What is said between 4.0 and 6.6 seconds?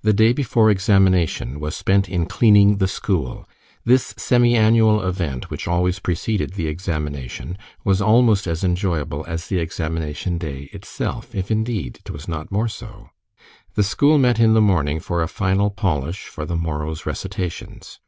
semi annual event, which always preceded